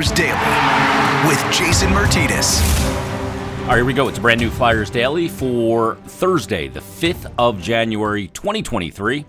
Flyers 0.00 0.12
Daily 0.12 1.28
with 1.28 1.52
Jason 1.52 1.90
Myrtetus. 1.90 2.62
All 3.60 3.66
right, 3.66 3.76
here 3.76 3.84
we 3.84 3.92
go. 3.92 4.08
It's 4.08 4.16
a 4.16 4.20
brand 4.22 4.40
new 4.40 4.48
Flyers 4.48 4.88
Daily 4.88 5.28
for 5.28 5.96
Thursday, 6.06 6.68
the 6.68 6.80
5th 6.80 7.30
of 7.36 7.60
January, 7.60 8.28
2023 8.28 9.26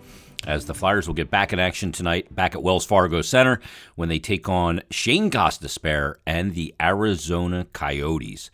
as 0.47 0.65
the 0.65 0.73
Flyers 0.73 1.07
will 1.07 1.13
get 1.13 1.29
back 1.29 1.51
in 1.51 1.59
action 1.59 1.91
tonight 1.91 2.33
back 2.33 2.55
at 2.55 2.63
Wells 2.63 2.85
Fargo 2.85 3.21
Center 3.21 3.59
when 3.95 4.07
they 4.07 4.17
take 4.17 4.47
on 4.47 4.81
Shane 4.89 5.29
Gostisbehere 5.29 6.15
and 6.25 6.53
the 6.53 6.73
Arizona 6.81 7.67
Coyotes. 7.73 8.49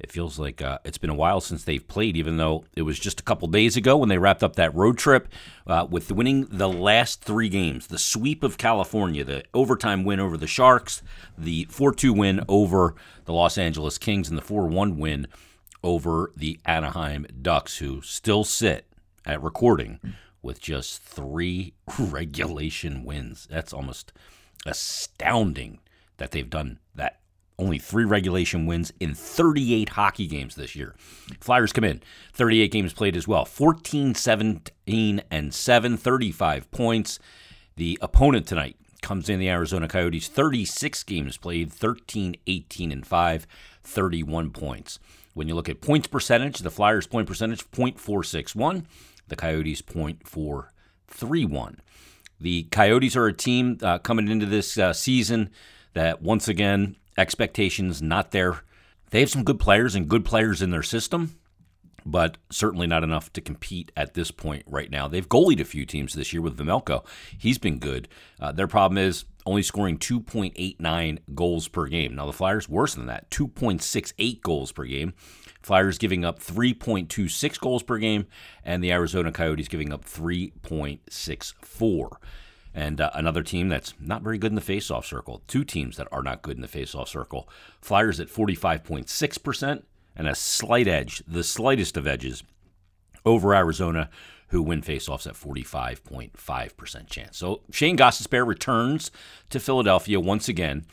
It 0.00 0.10
feels 0.10 0.38
like 0.38 0.62
uh, 0.62 0.78
it's 0.84 0.98
been 0.98 1.10
a 1.10 1.14
while 1.14 1.40
since 1.40 1.64
they've 1.64 1.86
played, 1.86 2.16
even 2.16 2.38
though 2.38 2.64
it 2.74 2.82
was 2.82 2.98
just 2.98 3.20
a 3.20 3.22
couple 3.22 3.48
days 3.48 3.76
ago 3.76 3.98
when 3.98 4.08
they 4.08 4.18
wrapped 4.18 4.42
up 4.42 4.56
that 4.56 4.74
road 4.74 4.96
trip 4.98 5.28
uh, 5.66 5.86
with 5.88 6.10
winning 6.10 6.46
the 6.50 6.68
last 6.68 7.22
three 7.22 7.48
games 7.48 7.86
the 7.86 7.98
sweep 7.98 8.42
of 8.42 8.58
California, 8.58 9.22
the 9.24 9.44
overtime 9.52 10.04
win 10.04 10.18
over 10.18 10.36
the 10.36 10.46
Sharks, 10.46 11.02
the 11.36 11.66
4 11.70 11.92
2 11.92 12.12
win 12.12 12.42
over 12.48 12.94
the 13.26 13.32
Los 13.32 13.58
Angeles 13.58 13.98
Kings, 13.98 14.28
and 14.28 14.38
the 14.38 14.42
4 14.42 14.66
1 14.66 14.96
win 14.96 15.26
over 15.82 16.32
the 16.36 16.58
Anaheim 16.64 17.26
Ducks, 17.40 17.78
who 17.78 18.00
still 18.02 18.44
sit 18.44 18.86
at 19.26 19.42
recording 19.42 20.00
with 20.42 20.60
just 20.60 21.02
three 21.02 21.74
regulation 21.98 23.04
wins. 23.04 23.46
That's 23.50 23.72
almost 23.72 24.12
astounding 24.66 25.80
that 26.16 26.30
they've 26.30 26.48
done 26.48 26.78
that. 26.94 27.19
Only 27.60 27.78
three 27.78 28.06
regulation 28.06 28.64
wins 28.64 28.90
in 29.00 29.14
38 29.14 29.90
hockey 29.90 30.26
games 30.26 30.54
this 30.54 30.74
year. 30.74 30.94
Flyers 31.40 31.74
come 31.74 31.84
in, 31.84 32.00
38 32.32 32.72
games 32.72 32.94
played 32.94 33.14
as 33.14 33.28
well, 33.28 33.44
14, 33.44 34.14
17, 34.14 35.22
and 35.30 35.52
7, 35.54 35.96
35 35.98 36.70
points. 36.70 37.18
The 37.76 37.98
opponent 38.00 38.46
tonight 38.46 38.76
comes 39.02 39.28
in 39.28 39.38
the 39.38 39.50
Arizona 39.50 39.88
Coyotes, 39.88 40.26
36 40.26 41.02
games 41.04 41.36
played, 41.36 41.70
13, 41.70 42.36
18, 42.46 42.92
and 42.92 43.06
5, 43.06 43.46
31 43.82 44.50
points. 44.52 44.98
When 45.34 45.46
you 45.46 45.54
look 45.54 45.68
at 45.68 45.82
points 45.82 46.08
percentage, 46.08 46.60
the 46.60 46.70
Flyers' 46.70 47.06
point 47.06 47.28
percentage, 47.28 47.70
0.461 47.70 48.86
the 49.28 49.36
Coyotes' 49.36 49.82
0.431. 49.82 51.76
The 52.40 52.64
Coyotes 52.64 53.16
are 53.16 53.26
a 53.26 53.32
team 53.32 53.78
uh, 53.82 53.98
coming 53.98 54.28
into 54.28 54.46
this 54.46 54.76
uh, 54.76 54.92
season 54.92 55.50
that, 55.92 56.20
once 56.20 56.48
again, 56.48 56.96
expectations 57.20 58.00
not 58.00 58.32
there. 58.32 58.62
They 59.10 59.20
have 59.20 59.30
some 59.30 59.44
good 59.44 59.60
players 59.60 59.94
and 59.94 60.08
good 60.08 60.24
players 60.24 60.62
in 60.62 60.70
their 60.70 60.82
system, 60.82 61.36
but 62.06 62.38
certainly 62.50 62.86
not 62.86 63.04
enough 63.04 63.32
to 63.34 63.40
compete 63.40 63.92
at 63.96 64.14
this 64.14 64.30
point 64.30 64.64
right 64.66 64.90
now. 64.90 65.06
They've 65.06 65.28
goalied 65.28 65.60
a 65.60 65.64
few 65.64 65.84
teams 65.84 66.14
this 66.14 66.32
year 66.32 66.40
with 66.40 66.56
Vejmelka. 66.56 67.04
He's 67.36 67.58
been 67.58 67.78
good. 67.78 68.08
Uh, 68.40 68.52
their 68.52 68.66
problem 68.66 68.98
is 68.98 69.26
only 69.44 69.62
scoring 69.62 69.98
2.89 69.98 71.18
goals 71.34 71.68
per 71.68 71.86
game. 71.86 72.14
Now, 72.14 72.26
the 72.26 72.32
Flyers, 72.32 72.68
worse 72.68 72.94
than 72.94 73.06
that, 73.06 73.30
2.68 73.30 74.42
goals 74.42 74.72
per 74.72 74.84
game. 74.84 75.14
Flyers 75.62 75.98
giving 75.98 76.24
up 76.24 76.40
3.26 76.40 77.60
goals 77.60 77.82
per 77.82 77.98
game, 77.98 78.26
and 78.64 78.82
the 78.82 78.92
Arizona 78.92 79.30
Coyotes 79.30 79.68
giving 79.68 79.92
up 79.92 80.04
3.64. 80.04 82.10
And 82.74 83.00
uh, 83.00 83.10
another 83.14 83.42
team 83.42 83.68
that's 83.68 83.94
not 83.98 84.22
very 84.22 84.38
good 84.38 84.52
in 84.52 84.56
the 84.56 84.60
faceoff 84.60 85.04
circle. 85.04 85.42
Two 85.48 85.64
teams 85.64 85.96
that 85.96 86.08
are 86.12 86.22
not 86.22 86.42
good 86.42 86.56
in 86.56 86.62
the 86.62 86.68
faceoff 86.68 87.08
circle. 87.08 87.48
Flyers 87.80 88.20
at 88.20 88.28
45.6% 88.28 89.82
and 90.16 90.28
a 90.28 90.34
slight 90.34 90.86
edge, 90.86 91.22
the 91.26 91.42
slightest 91.42 91.96
of 91.96 92.06
edges, 92.06 92.44
over 93.24 93.54
Arizona, 93.54 94.08
who 94.48 94.62
win 94.62 94.82
faceoffs 94.82 95.26
at 95.26 95.34
45.5% 95.34 97.08
chance. 97.08 97.38
So 97.38 97.60
Shane 97.70 97.96
Gostisbehere 97.96 98.46
returns 98.46 99.10
to 99.50 99.60
Philadelphia 99.60 100.18
once 100.20 100.48
again. 100.48 100.86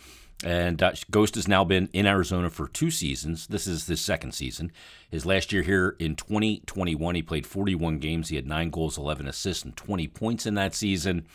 And 0.44 0.84
uh, 0.84 0.92
Ghost 1.10 1.34
has 1.34 1.48
now 1.48 1.64
been 1.64 1.90
in 1.94 2.06
Arizona 2.06 2.52
for 2.52 2.68
two 2.68 2.92
seasons. 2.92 3.48
This 3.48 3.66
is 3.66 3.88
his 3.88 4.02
second 4.02 4.34
season. 4.34 4.72
His 5.10 5.26
last 5.26 5.52
year 5.52 5.64
here 5.64 5.96
in 5.98 6.16
2021, 6.16 7.16
he 7.16 7.24
played 7.24 7.48
41 7.48 7.98
games. 7.98 8.30
He 8.30 8.36
had 8.36 8.46
nine 8.46 8.70
goals, 8.70 9.00
11 9.00 9.28
assists, 9.28 9.66
and 9.66 9.76
20 9.76 10.08
points 10.10 10.46
in 10.46 10.54
that 10.54 10.76
season. 10.76 11.26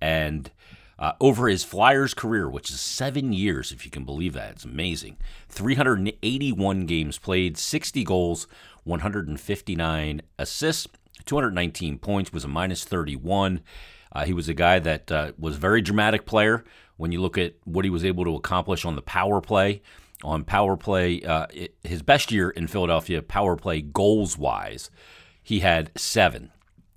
And 0.00 0.50
uh, 0.98 1.12
over 1.20 1.48
his 1.48 1.62
Flyers 1.62 2.14
career, 2.14 2.48
which 2.48 2.70
is 2.70 2.80
seven 2.80 3.32
years, 3.32 3.70
if 3.70 3.84
you 3.84 3.90
can 3.90 4.04
believe 4.04 4.32
that, 4.32 4.52
it's 4.52 4.64
amazing. 4.64 5.18
381 5.48 6.86
games 6.86 7.18
played, 7.18 7.58
60 7.58 8.02
goals, 8.04 8.46
159 8.84 10.22
assists, 10.38 10.88
219 11.26 11.98
points, 11.98 12.32
was 12.32 12.44
a 12.44 12.48
minus 12.48 12.84
31. 12.84 13.60
Uh, 14.12 14.24
he 14.24 14.32
was 14.32 14.48
a 14.48 14.54
guy 14.54 14.78
that 14.78 15.12
uh, 15.12 15.32
was 15.38 15.56
very 15.56 15.82
dramatic 15.82 16.24
player 16.24 16.64
when 16.96 17.12
you 17.12 17.20
look 17.20 17.36
at 17.36 17.54
what 17.64 17.84
he 17.84 17.90
was 17.90 18.04
able 18.04 18.24
to 18.24 18.34
accomplish 18.34 18.84
on 18.84 18.96
the 18.96 19.02
power 19.02 19.40
play. 19.40 19.82
On 20.24 20.44
power 20.44 20.78
play, 20.78 21.20
uh, 21.22 21.46
it, 21.52 21.74
his 21.84 22.00
best 22.00 22.32
year 22.32 22.48
in 22.48 22.68
Philadelphia, 22.68 23.20
power 23.20 23.54
play 23.54 23.82
goals 23.82 24.38
wise, 24.38 24.90
he 25.42 25.60
had 25.60 25.90
seven. 25.94 26.52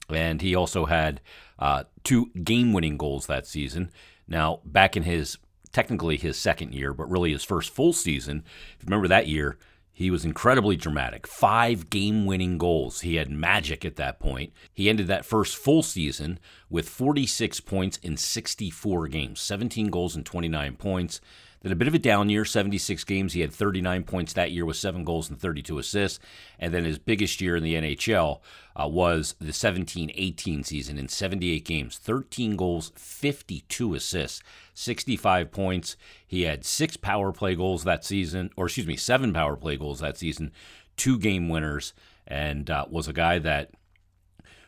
And 0.08 0.42
he 0.42 0.56
also 0.56 0.86
had 0.86 1.20
uh, 1.60 1.84
two 2.04 2.32
game 2.44 2.74
winning 2.74 2.98
goals 2.98 3.28
that 3.28 3.46
season. 3.46 3.92
Now, 4.28 4.62
back 4.66 4.98
in 4.98 5.04
his 5.04 5.38
technically 5.72 6.18
his 6.18 6.38
second 6.38 6.74
year, 6.74 6.94
but 6.94 7.10
really 7.10 7.32
his 7.32 7.44
first 7.44 7.70
full 7.70 7.94
season, 7.94 8.44
if 8.76 8.84
you 8.84 8.88
remember 8.88 9.08
that 9.08 9.28
year, 9.28 9.58
he 9.92 10.10
was 10.10 10.24
incredibly 10.24 10.78
dramatic. 10.78 11.28
Five 11.28 11.90
game 11.90 12.26
winning 12.26 12.58
goals. 12.58 13.02
He 13.02 13.16
had 13.16 13.30
magic 13.30 13.84
at 13.84 13.98
that 13.98 14.18
point. 14.18 14.54
He 14.74 14.90
ended 14.90 15.08
that 15.08 15.26
first 15.26 15.58
full 15.58 15.84
season 15.84 16.40
with 16.70 16.88
46 16.88 17.60
points 17.60 17.98
in 17.98 18.16
64 18.16 19.10
games, 19.10 19.42
17 19.42 19.88
goals 19.88 20.16
and 20.16 20.26
29 20.26 20.78
points. 20.78 21.20
Then 21.62 21.72
a 21.74 21.76
bit 21.76 21.88
of 21.90 21.94
a 21.94 22.00
down 22.00 22.30
year, 22.30 22.46
76 22.46 23.04
games. 23.04 23.34
He 23.34 23.42
had 23.42 23.52
39 23.52 24.04
points 24.04 24.34
that 24.34 24.52
year 24.52 24.66
with 24.66 24.78
seven 24.78 25.04
goals 25.04 25.30
and 25.30 25.40
32 25.40 25.78
assists. 25.78 26.20
And 26.58 26.74
then 26.74 26.86
his 26.86 26.98
biggest 26.98 27.42
year 27.42 27.56
in 27.58 27.64
the 27.64 27.76
NHL 27.76 28.40
uh, 28.76 28.88
was 28.88 29.36
the 29.40 29.52
17 29.52 30.12
18 30.14 30.64
season 30.64 30.98
in 30.98 31.10
78 31.10 31.66
games, 31.66 31.98
13 31.98 32.56
goals, 32.56 32.94
52 32.96 33.96
assists, 33.96 34.42
65 34.74 35.52
points. 35.52 35.98
He 36.26 36.44
had 36.44 36.64
six 36.64 36.96
power 36.96 37.34
play 37.34 37.56
goals 37.56 37.84
that 37.84 38.06
season, 38.06 38.52
or 38.56 38.68
excuse 38.68 38.88
me, 38.88 38.96
seven 38.96 39.34
power 39.34 39.58
play 39.58 39.76
goals 39.76 40.00
that 40.00 40.18
season, 40.18 40.54
two 40.96 41.20
game 41.20 41.50
winners, 41.50 41.94
and 42.26 42.70
uh, 42.70 42.86
was 42.90 43.08
a 43.08 43.14
guy 43.14 43.38
that 43.40 43.72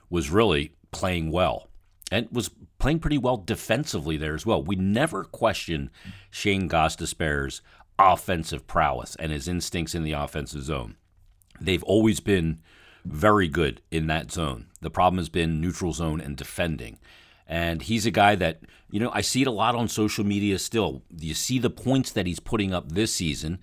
was 0.10 0.30
really 0.30 0.74
playing 0.92 1.32
well 1.32 1.71
and 2.12 2.28
was 2.32 2.52
playing 2.78 3.00
pretty 3.00 3.18
well 3.18 3.38
defensively 3.38 4.18
there 4.18 4.36
as 4.36 4.46
well. 4.46 4.62
We 4.62 4.76
never 4.76 5.24
question 5.24 5.90
Shane 6.30 6.70
Gostisbehere's 6.70 7.62
offensive 7.98 8.68
prowess 8.68 9.16
and 9.16 9.32
his 9.32 9.48
instincts 9.48 9.96
in 9.96 10.04
the 10.04 10.12
offensive 10.12 10.64
zone. 10.64 10.98
They've 11.60 11.84
always 11.84 12.20
been 12.20 12.60
very 13.06 13.48
good 13.48 13.82
in 13.90 14.08
that 14.08 14.32
zone. 14.32 14.68
The 14.82 14.90
problem 14.90 15.20
has 15.20 15.30
been 15.30 15.62
neutral 15.62 15.94
zone 15.94 16.20
and 16.20 16.36
defending. 16.36 17.00
And 17.48 17.82
he's 17.82 18.06
a 18.06 18.12
guy 18.12 18.36
that, 18.36 18.62
you 18.90 19.00
know, 19.00 19.12
I 19.14 19.22
see 19.22 19.42
it 19.42 19.48
a 19.48 19.52
lot 19.52 19.76
on 19.76 19.88
social 19.88 20.26
media 20.26 20.58
still. 20.58 21.04
You 21.16 21.34
see 21.34 21.60
the 21.60 21.70
points 21.70 22.12
that 22.12 22.26
he's 22.26 22.40
putting 22.40 22.74
up 22.74 22.92
this 22.92 23.14
season, 23.14 23.60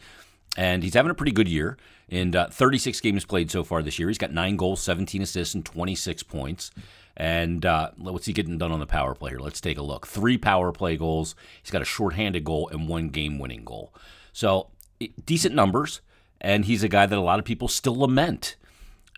and 0.57 0.83
he's 0.83 0.95
having 0.95 1.11
a 1.11 1.15
pretty 1.15 1.33
good 1.33 1.49
year. 1.49 1.79
In 2.09 2.35
uh, 2.35 2.49
36 2.51 3.01
games 3.01 3.25
played 3.25 3.51
so 3.51 3.65
far 3.65 3.83
this 3.83 3.99
year, 3.99 4.09
he's 4.09 4.19
got 4.19 4.33
nine 4.33 4.57
goals, 4.57 4.81
17 4.83 5.23
assists, 5.23 5.55
and 5.55 5.65
26 5.65 6.23
points. 6.25 6.71
And 7.19 7.67
uh, 7.67 7.91
what's 7.97 8.27
he 8.27 8.33
getting 8.33 8.59
done 8.59 8.71
on 8.71 8.79
the 8.79 8.87
power 8.87 9.13
play 9.13 9.33
here? 9.33 9.41
Let's 9.41 9.61
take 9.61 9.77
a 9.77 9.83
look. 9.83 10.07
Three 10.07 10.39
power 10.39 10.71
play 10.71 10.97
goals. 10.97 11.35
He's 11.61 11.73
got 11.73 11.83
a 11.83 11.85
shorthanded 11.85 12.45
goal 12.45 12.69
and 12.69 12.89
one 12.89 13.09
game 13.09 13.41
winning 13.41 13.65
goal. 13.65 13.93
So 14.33 14.69
decent 15.25 15.55
numbers. 15.55 16.01
And 16.41 16.65
he's 16.65 16.85
a 16.85 16.89
guy 16.89 17.07
that 17.07 17.19
a 17.19 17.21
lot 17.21 17.41
of 17.41 17.45
people 17.45 17.67
still 17.67 17.99
lament. 17.99 18.55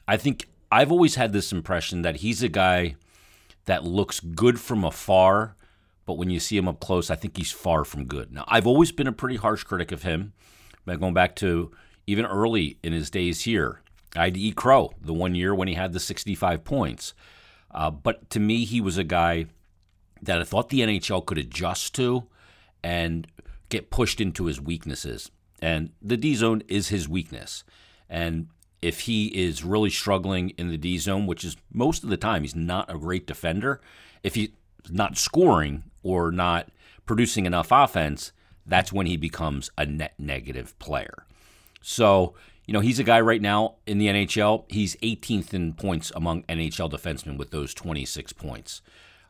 I 0.08 0.16
think 0.16 0.48
I've 0.72 0.90
always 0.90 1.16
had 1.16 1.34
this 1.34 1.52
impression 1.52 2.00
that 2.00 2.16
he's 2.16 2.42
a 2.42 2.48
guy 2.48 2.96
that 3.66 3.84
looks 3.84 4.20
good 4.20 4.58
from 4.58 4.84
afar, 4.84 5.54
but 6.06 6.14
when 6.14 6.30
you 6.30 6.40
see 6.40 6.56
him 6.56 6.66
up 6.66 6.80
close, 6.80 7.10
I 7.10 7.16
think 7.16 7.36
he's 7.36 7.52
far 7.52 7.84
from 7.84 8.06
good. 8.06 8.32
Now, 8.32 8.44
I've 8.48 8.66
always 8.66 8.90
been 8.90 9.06
a 9.06 9.12
pretty 9.12 9.36
harsh 9.36 9.64
critic 9.64 9.92
of 9.92 10.02
him, 10.02 10.32
going 10.86 11.14
back 11.14 11.36
to 11.36 11.70
even 12.06 12.24
early 12.24 12.78
in 12.82 12.92
his 12.92 13.10
days 13.10 13.42
here. 13.42 13.82
I 14.16 14.24
had 14.24 14.34
to 14.34 14.40
eat 14.40 14.56
crow 14.56 14.92
the 15.00 15.12
one 15.12 15.34
year 15.34 15.54
when 15.54 15.68
he 15.68 15.74
had 15.74 15.92
the 15.92 16.00
65 16.00 16.64
points. 16.64 17.14
Uh, 17.72 17.90
but 17.90 18.28
to 18.30 18.40
me, 18.40 18.64
he 18.64 18.80
was 18.80 18.98
a 18.98 19.04
guy 19.04 19.46
that 20.22 20.40
I 20.40 20.44
thought 20.44 20.68
the 20.68 20.80
NHL 20.80 21.24
could 21.24 21.38
adjust 21.38 21.94
to 21.96 22.24
and 22.82 23.26
get 23.68 23.90
pushed 23.90 24.20
into 24.20 24.46
his 24.46 24.60
weaknesses. 24.60 25.30
And 25.62 25.90
the 26.02 26.16
D 26.16 26.34
zone 26.34 26.62
is 26.68 26.88
his 26.88 27.08
weakness. 27.08 27.64
And 28.08 28.48
if 28.82 29.00
he 29.00 29.26
is 29.28 29.64
really 29.64 29.90
struggling 29.90 30.50
in 30.50 30.68
the 30.68 30.78
D 30.78 30.98
zone, 30.98 31.26
which 31.26 31.44
is 31.44 31.56
most 31.72 32.02
of 32.02 32.10
the 32.10 32.16
time, 32.16 32.42
he's 32.42 32.56
not 32.56 32.90
a 32.90 32.98
great 32.98 33.26
defender. 33.26 33.80
If 34.22 34.34
he's 34.34 34.50
not 34.90 35.18
scoring 35.18 35.84
or 36.02 36.30
not 36.32 36.70
producing 37.06 37.46
enough 37.46 37.68
offense, 37.70 38.32
that's 38.66 38.92
when 38.92 39.06
he 39.06 39.16
becomes 39.16 39.70
a 39.76 39.84
net 39.86 40.14
negative 40.18 40.78
player. 40.78 41.26
So 41.82 42.34
you 42.70 42.74
know, 42.74 42.78
he's 42.78 43.00
a 43.00 43.04
guy 43.04 43.20
right 43.20 43.42
now 43.42 43.74
in 43.84 43.98
the 43.98 44.06
NHL. 44.06 44.64
He's 44.68 44.94
18th 45.02 45.52
in 45.52 45.72
points 45.72 46.12
among 46.14 46.44
NHL 46.44 46.88
defensemen 46.88 47.36
with 47.36 47.50
those 47.50 47.74
26 47.74 48.32
points. 48.34 48.80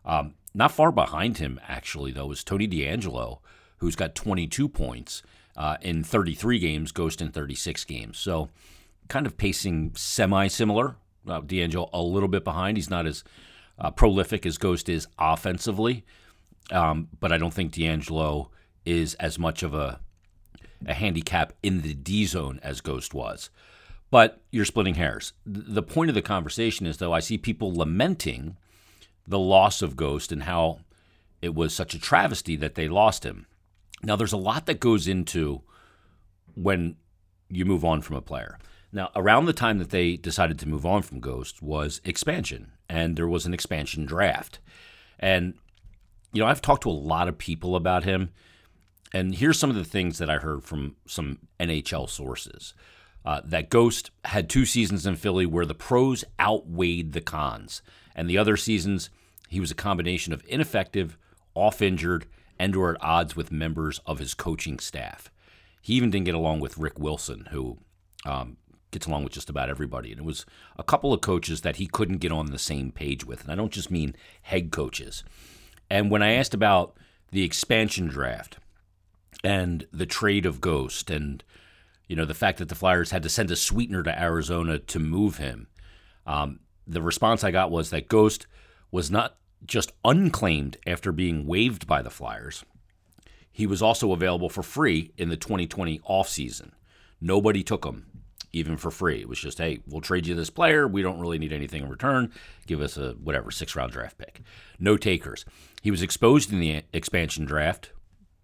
Um, 0.04 0.34
not 0.52 0.72
far 0.72 0.92
behind 0.92 1.38
him, 1.38 1.58
actually, 1.66 2.12
though, 2.12 2.30
is 2.32 2.44
Tony 2.44 2.68
DeAngelo, 2.68 3.38
who's 3.78 3.96
got 3.96 4.14
22 4.14 4.68
points 4.68 5.22
uh, 5.56 5.78
in 5.80 6.04
33 6.04 6.58
games, 6.58 6.92
Ghost 6.92 7.22
in 7.22 7.32
36 7.32 7.82
games. 7.86 8.18
So 8.18 8.50
kind 9.08 9.24
of 9.24 9.38
pacing 9.38 9.92
semi 9.96 10.46
similar. 10.48 10.96
Uh, 11.26 11.40
DeAngelo 11.40 11.88
a 11.94 12.02
little 12.02 12.28
bit 12.28 12.44
behind. 12.44 12.76
He's 12.76 12.90
not 12.90 13.06
as 13.06 13.24
uh, 13.78 13.90
prolific 13.90 14.44
as 14.44 14.58
Ghost 14.58 14.90
is 14.90 15.08
offensively, 15.18 16.04
um, 16.70 17.08
but 17.20 17.32
I 17.32 17.38
don't 17.38 17.54
think 17.54 17.72
DeAngelo 17.72 18.50
is 18.84 19.14
as 19.14 19.38
much 19.38 19.62
of 19.62 19.72
a 19.72 20.00
a 20.86 20.94
handicap 20.94 21.52
in 21.62 21.82
the 21.82 21.94
D 21.94 22.26
zone 22.26 22.60
as 22.62 22.80
Ghost 22.80 23.14
was. 23.14 23.50
But 24.10 24.40
you're 24.50 24.64
splitting 24.64 24.94
hairs. 24.94 25.32
The 25.46 25.82
point 25.82 26.08
of 26.08 26.14
the 26.14 26.22
conversation 26.22 26.86
is, 26.86 26.96
though, 26.96 27.12
I 27.12 27.20
see 27.20 27.38
people 27.38 27.72
lamenting 27.72 28.56
the 29.26 29.38
loss 29.38 29.82
of 29.82 29.96
Ghost 29.96 30.32
and 30.32 30.42
how 30.42 30.80
it 31.40 31.54
was 31.54 31.72
such 31.72 31.94
a 31.94 32.00
travesty 32.00 32.56
that 32.56 32.74
they 32.74 32.88
lost 32.88 33.24
him. 33.24 33.46
Now, 34.02 34.16
there's 34.16 34.32
a 34.32 34.38
lot 34.38 34.66
that 34.66 34.80
goes 34.80 35.06
into 35.06 35.62
when 36.54 36.96
you 37.48 37.64
move 37.64 37.84
on 37.84 38.02
from 38.02 38.16
a 38.16 38.22
player. 38.22 38.58
Now, 38.92 39.10
around 39.14 39.44
the 39.44 39.52
time 39.52 39.78
that 39.78 39.90
they 39.90 40.16
decided 40.16 40.58
to 40.58 40.68
move 40.68 40.84
on 40.84 41.02
from 41.02 41.20
Ghost 41.20 41.62
was 41.62 42.00
expansion, 42.04 42.72
and 42.88 43.16
there 43.16 43.28
was 43.28 43.46
an 43.46 43.54
expansion 43.54 44.04
draft. 44.04 44.58
And, 45.18 45.54
you 46.32 46.42
know, 46.42 46.48
I've 46.48 46.62
talked 46.62 46.82
to 46.82 46.90
a 46.90 46.92
lot 46.92 47.28
of 47.28 47.38
people 47.38 47.76
about 47.76 48.04
him, 48.04 48.30
and 49.12 49.34
here's 49.34 49.58
some 49.58 49.70
of 49.70 49.76
the 49.76 49.84
things 49.84 50.18
that 50.18 50.30
I 50.30 50.36
heard 50.36 50.64
from 50.64 50.96
some 51.06 51.38
NHL 51.58 52.08
sources. 52.08 52.74
Uh, 53.22 53.42
that 53.44 53.68
Ghost 53.68 54.10
had 54.24 54.48
two 54.48 54.64
seasons 54.64 55.06
in 55.06 55.14
Philly 55.14 55.44
where 55.44 55.66
the 55.66 55.74
pros 55.74 56.24
outweighed 56.40 57.12
the 57.12 57.20
cons, 57.20 57.82
and 58.14 58.30
the 58.30 58.38
other 58.38 58.56
seasons 58.56 59.10
he 59.48 59.60
was 59.60 59.70
a 59.70 59.74
combination 59.74 60.32
of 60.32 60.42
ineffective, 60.46 61.18
off 61.54 61.82
injured, 61.82 62.26
and 62.58 62.74
or 62.76 62.92
at 62.92 63.02
odds 63.02 63.36
with 63.36 63.50
members 63.50 64.00
of 64.06 64.20
his 64.20 64.32
coaching 64.32 64.78
staff. 64.78 65.30
He 65.82 65.94
even 65.94 66.10
didn't 66.10 66.26
get 66.26 66.34
along 66.34 66.60
with 66.60 66.78
Rick 66.78 66.98
Wilson, 66.98 67.48
who 67.50 67.78
um, 68.24 68.58
gets 68.90 69.06
along 69.06 69.24
with 69.24 69.32
just 69.32 69.50
about 69.50 69.68
everybody. 69.68 70.12
And 70.12 70.20
it 70.20 70.24
was 70.24 70.46
a 70.78 70.84
couple 70.84 71.12
of 71.12 71.20
coaches 71.20 71.62
that 71.62 71.76
he 71.76 71.86
couldn't 71.86 72.18
get 72.18 72.32
on 72.32 72.46
the 72.46 72.58
same 72.58 72.92
page 72.92 73.24
with. 73.24 73.42
And 73.42 73.50
I 73.50 73.54
don't 73.54 73.72
just 73.72 73.90
mean 73.90 74.14
head 74.42 74.70
coaches. 74.70 75.24
And 75.90 76.10
when 76.10 76.22
I 76.22 76.32
asked 76.32 76.54
about 76.54 76.94
the 77.32 77.42
expansion 77.42 78.06
draft 78.06 78.58
and 79.42 79.86
the 79.92 80.06
trade 80.06 80.46
of 80.46 80.60
Ghost 80.60 81.10
and 81.10 81.42
you 82.08 82.16
know 82.16 82.24
the 82.24 82.34
fact 82.34 82.58
that 82.58 82.68
the 82.68 82.74
Flyers 82.74 83.10
had 83.10 83.22
to 83.22 83.28
send 83.28 83.50
a 83.50 83.56
sweetener 83.56 84.02
to 84.02 84.20
Arizona 84.20 84.78
to 84.78 84.98
move 84.98 85.36
him, 85.36 85.68
um, 86.26 86.60
the 86.86 87.02
response 87.02 87.44
I 87.44 87.50
got 87.50 87.70
was 87.70 87.90
that 87.90 88.08
Ghost 88.08 88.46
was 88.90 89.10
not 89.10 89.36
just 89.64 89.92
unclaimed 90.04 90.76
after 90.86 91.12
being 91.12 91.46
waived 91.46 91.86
by 91.86 92.02
the 92.02 92.10
Flyers. 92.10 92.64
He 93.52 93.66
was 93.66 93.82
also 93.82 94.12
available 94.12 94.48
for 94.48 94.62
free 94.62 95.12
in 95.16 95.28
the 95.28 95.36
2020 95.36 95.98
offseason. 96.00 96.70
Nobody 97.20 97.62
took 97.62 97.84
him, 97.84 98.06
even 98.52 98.76
for 98.76 98.90
free. 98.90 99.20
It 99.20 99.28
was 99.28 99.38
just, 99.38 99.58
hey, 99.58 99.80
we'll 99.86 100.00
trade 100.00 100.26
you 100.26 100.34
this 100.34 100.50
player. 100.50 100.88
We 100.88 101.02
don't 101.02 101.20
really 101.20 101.38
need 101.38 101.52
anything 101.52 101.82
in 101.82 101.88
return. 101.88 102.32
Give 102.66 102.80
us 102.80 102.96
a 102.96 103.12
whatever, 103.12 103.50
six 103.50 103.76
round 103.76 103.92
draft 103.92 104.18
pick. 104.18 104.40
No 104.78 104.96
takers. 104.96 105.44
He 105.82 105.90
was 105.90 106.02
exposed 106.02 106.52
in 106.52 106.60
the 106.60 106.82
expansion 106.92 107.44
draft. 107.44 107.92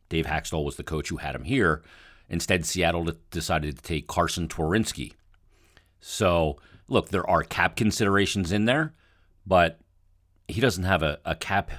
Dave 0.08 0.26
Hakstol 0.26 0.64
was 0.64 0.76
the 0.76 0.82
coach 0.82 1.08
who 1.08 1.16
had 1.16 1.34
him 1.34 1.44
here. 1.44 1.82
Instead, 2.28 2.66
Seattle 2.66 3.10
decided 3.30 3.76
to 3.76 3.82
take 3.82 4.06
Carson 4.06 4.48
Twarynski. 4.48 5.12
So, 6.00 6.58
look, 6.88 7.08
there 7.08 7.28
are 7.28 7.42
cap 7.42 7.76
considerations 7.76 8.52
in 8.52 8.64
there, 8.64 8.94
but 9.46 9.80
he 10.48 10.60
doesn't 10.60 10.84
have 10.84 11.02
a, 11.02 11.18
a 11.24 11.34
cap 11.34 11.70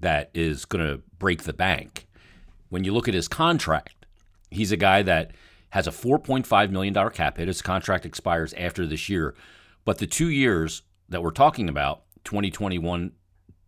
that 0.00 0.30
is 0.34 0.64
going 0.64 0.84
to 0.84 1.02
break 1.18 1.44
the 1.44 1.52
bank. 1.52 2.06
When 2.68 2.84
you 2.84 2.92
look 2.92 3.08
at 3.08 3.14
his 3.14 3.28
contract, 3.28 4.06
he's 4.50 4.72
a 4.72 4.76
guy 4.76 5.02
that 5.02 5.32
has 5.70 5.86
a 5.86 5.90
$4.5 5.90 6.70
million 6.70 7.10
cap 7.10 7.38
hit. 7.38 7.48
His 7.48 7.62
contract 7.62 8.04
expires 8.04 8.52
after 8.54 8.86
this 8.86 9.08
year. 9.08 9.34
But 9.84 9.98
the 9.98 10.06
two 10.06 10.28
years 10.28 10.82
that 11.08 11.22
we're 11.22 11.30
talking 11.30 11.68
about, 11.68 12.02
2021 12.24 13.12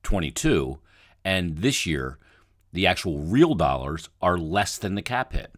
22, 0.03 0.79
and 1.25 1.57
this 1.59 1.87
year, 1.87 2.19
the 2.75 2.89
actual 2.89 3.21
real 3.21 3.55
dollars 3.55 4.09
are 4.21 4.37
less 4.37 4.77
than 4.79 4.97
the 4.97 5.03
cap 5.03 5.33
hit. 5.33 5.55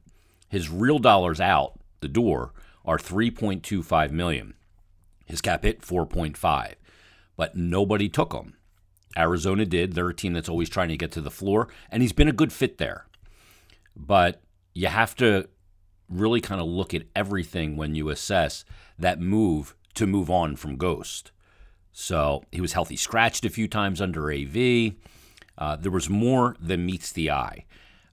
His 0.50 0.68
real 0.68 0.98
dollars 0.98 1.40
out 1.40 1.80
the 2.00 2.08
door 2.08 2.52
are 2.84 2.98
3.25 2.98 4.10
million. 4.10 4.52
His 5.24 5.40
cap 5.40 5.64
hit 5.64 5.80
4.5, 5.80 6.74
but 7.34 7.56
nobody 7.56 8.10
took 8.10 8.34
him. 8.34 8.54
Arizona 9.16 9.64
did. 9.64 9.94
They're 9.94 10.10
a 10.10 10.14
team 10.14 10.34
that's 10.34 10.48
always 10.50 10.68
trying 10.68 10.90
to 10.90 10.96
get 10.98 11.10
to 11.12 11.22
the 11.22 11.30
floor, 11.30 11.68
and 11.90 12.02
he's 12.02 12.12
been 12.12 12.28
a 12.28 12.32
good 12.32 12.52
fit 12.52 12.76
there. 12.76 13.06
But 13.96 14.42
you 14.74 14.88
have 14.88 15.16
to 15.16 15.48
really 16.10 16.42
kind 16.42 16.60
of 16.60 16.66
look 16.66 16.92
at 16.92 17.04
everything 17.16 17.78
when 17.78 17.94
you 17.94 18.10
assess 18.10 18.66
that 18.98 19.20
move 19.20 19.74
to 19.94 20.06
move 20.06 20.28
on 20.30 20.54
from 20.54 20.76
Ghost. 20.76 21.32
So 21.92 22.44
he 22.52 22.60
was 22.60 22.74
healthy 22.74 22.96
scratched 22.96 23.46
a 23.46 23.50
few 23.50 23.68
times 23.68 24.02
under 24.02 24.30
AV. 24.30 24.92
Uh, 25.58 25.76
there 25.76 25.92
was 25.92 26.08
more 26.08 26.56
than 26.60 26.86
meets 26.86 27.12
the 27.12 27.30
eye. 27.30 27.64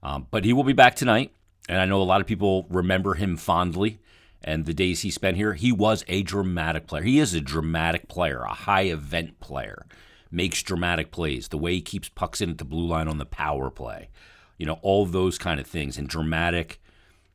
Um, 0.02 0.26
but 0.30 0.44
he 0.44 0.52
will 0.52 0.64
be 0.64 0.72
back 0.72 0.96
tonight. 0.96 1.32
And 1.68 1.78
I 1.78 1.86
know 1.86 2.00
a 2.00 2.04
lot 2.04 2.20
of 2.20 2.26
people 2.26 2.66
remember 2.68 3.14
him 3.14 3.36
fondly 3.36 3.98
and 4.42 4.66
the 4.66 4.74
days 4.74 5.00
he 5.00 5.10
spent 5.10 5.36
here. 5.36 5.54
He 5.54 5.72
was 5.72 6.04
a 6.06 6.22
dramatic 6.22 6.86
player. 6.86 7.02
He 7.02 7.18
is 7.18 7.32
a 7.32 7.40
dramatic 7.40 8.08
player, 8.08 8.42
a 8.42 8.52
high 8.52 8.82
event 8.82 9.40
player 9.40 9.86
makes 10.34 10.62
dramatic 10.62 11.10
plays, 11.10 11.48
the 11.48 11.58
way 11.58 11.74
he 11.74 11.80
keeps 11.80 12.08
pucks 12.08 12.40
in 12.40 12.50
at 12.50 12.58
the 12.58 12.64
blue 12.64 12.86
line 12.86 13.08
on 13.08 13.18
the 13.18 13.24
power 13.24 13.70
play, 13.70 14.08
you 14.58 14.66
know, 14.66 14.78
all 14.82 15.06
those 15.06 15.38
kind 15.38 15.60
of 15.60 15.66
things 15.66 15.96
and 15.96 16.08
dramatic, 16.08 16.80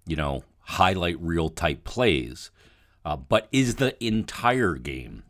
you 0.06 0.16
know, 0.16 0.44
highlight 0.60 1.20
reel 1.22 1.50
type 1.50 1.84
plays. 1.84 2.52
Uh, 3.06 3.16
but 3.16 3.48
is 3.52 3.76
the 3.76 4.02
entire 4.06 4.76
game 4.76 5.24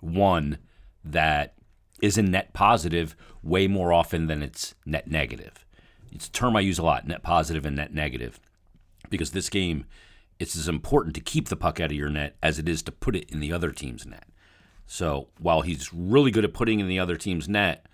one 0.00 0.58
that 1.04 1.54
is 2.02 2.18
a 2.18 2.22
net 2.22 2.52
positive 2.52 3.16
way 3.42 3.66
more 3.66 3.92
often 3.92 4.26
than 4.26 4.42
it's 4.42 4.74
net 4.84 5.08
negative? 5.08 5.64
It's 6.12 6.26
a 6.26 6.32
term 6.32 6.56
I 6.56 6.60
use 6.60 6.78
a 6.78 6.82
lot 6.82 7.06
net 7.06 7.22
positive 7.22 7.64
and 7.64 7.76
net 7.76 7.94
negative 7.94 8.40
because 9.08 9.30
this 9.30 9.48
game 9.48 9.86
it's 10.38 10.56
as 10.56 10.68
important 10.68 11.14
to 11.14 11.20
keep 11.20 11.48
the 11.48 11.56
puck 11.56 11.78
out 11.78 11.90
of 11.90 11.96
your 11.96 12.08
net 12.08 12.36
as 12.42 12.58
it 12.58 12.68
is 12.68 12.82
to 12.82 12.90
put 12.92 13.14
it 13.14 13.30
in 13.30 13.40
the 13.40 13.52
other 13.52 13.70
team's 13.70 14.06
net. 14.06 14.26
So 14.86 15.28
while 15.38 15.60
he's 15.60 15.92
really 15.92 16.30
good 16.30 16.44
at 16.44 16.54
putting 16.54 16.80
in 16.80 16.88
the 16.88 16.98
other 16.98 17.16
team's 17.16 17.48
net, 17.48 17.86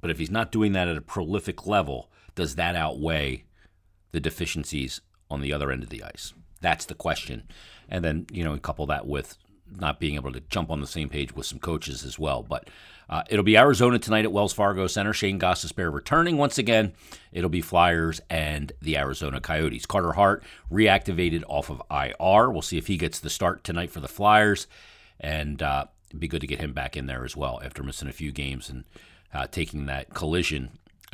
but 0.00 0.10
if 0.10 0.18
he's 0.18 0.30
not 0.30 0.50
doing 0.50 0.72
that 0.72 0.88
at 0.88 0.96
a 0.96 1.02
prolific 1.02 1.66
level, 1.66 2.10
does 2.34 2.54
that 2.54 2.74
outweigh 2.74 3.44
the 4.12 4.20
deficiencies 4.20 5.02
on 5.30 5.42
the 5.42 5.52
other 5.52 5.70
end 5.70 5.82
of 5.82 5.90
the 5.90 6.02
ice? 6.02 6.32
That's 6.62 6.86
the 6.86 6.94
question. 6.94 7.46
And 7.88 8.02
then, 8.02 8.26
you 8.32 8.42
know, 8.42 8.56
couple 8.58 8.86
that 8.86 9.06
with 9.06 9.36
not 9.74 10.00
being 10.00 10.14
able 10.14 10.32
to 10.32 10.40
jump 10.40 10.70
on 10.70 10.80
the 10.80 10.86
same 10.86 11.08
page 11.08 11.34
with 11.34 11.46
some 11.46 11.58
coaches 11.58 12.04
as 12.04 12.18
well. 12.18 12.42
But 12.42 12.68
uh, 13.08 13.22
it'll 13.30 13.44
be 13.44 13.56
Arizona 13.56 13.98
tonight 13.98 14.24
at 14.24 14.32
Wells 14.32 14.52
Fargo 14.52 14.86
Center. 14.86 15.12
Shane 15.12 15.38
Gostisbehere 15.38 15.92
returning 15.92 16.36
once 16.36 16.58
again. 16.58 16.92
It'll 17.32 17.50
be 17.50 17.60
Flyers 17.60 18.20
and 18.28 18.72
the 18.80 18.96
Arizona 18.96 19.40
Coyotes. 19.40 19.86
Carter 19.86 20.12
Hart 20.12 20.42
reactivated 20.70 21.44
off 21.48 21.70
of 21.70 21.82
IR. 21.90 22.50
We'll 22.50 22.62
see 22.62 22.78
if 22.78 22.86
he 22.86 22.96
gets 22.96 23.20
the 23.20 23.30
start 23.30 23.64
tonight 23.64 23.90
for 23.90 24.00
the 24.00 24.08
Flyers. 24.08 24.66
And 25.20 25.62
uh, 25.62 25.86
it'd 26.08 26.20
be 26.20 26.28
good 26.28 26.40
to 26.40 26.46
get 26.46 26.60
him 26.60 26.72
back 26.72 26.96
in 26.96 27.06
there 27.06 27.24
as 27.24 27.36
well 27.36 27.60
after 27.64 27.82
missing 27.82 28.08
a 28.08 28.12
few 28.12 28.32
games 28.32 28.68
and 28.68 28.84
uh, 29.32 29.46
taking 29.46 29.86
that 29.86 30.12
collision 30.14 30.70